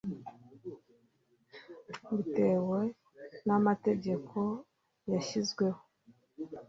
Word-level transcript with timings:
mbitewe 2.03 2.79
n 3.47 3.49
amategeko 3.57 4.39
yashyzweho 5.11 5.81